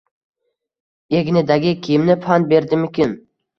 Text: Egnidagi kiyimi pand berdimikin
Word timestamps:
Egnidagi 1.19 1.75
kiyimi 1.83 2.19
pand 2.25 2.43
berdimikin 2.57 3.17